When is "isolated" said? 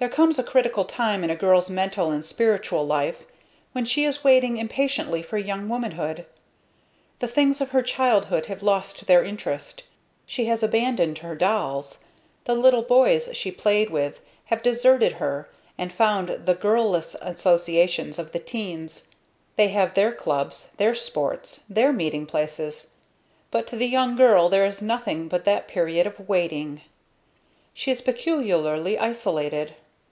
28.98-29.74